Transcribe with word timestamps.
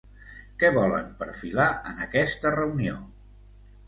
Què 0.61 0.69
volen 0.77 1.11
perfilar 1.19 1.67
en 1.91 2.01
aquesta 2.05 2.53
reunió? 2.57 2.95